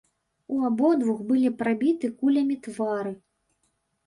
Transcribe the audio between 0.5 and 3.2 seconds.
У абодвух былі прабіты кулямі твары.